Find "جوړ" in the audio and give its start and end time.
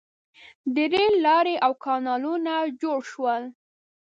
2.81-2.97